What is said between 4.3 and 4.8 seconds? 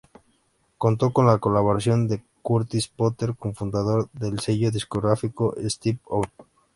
sello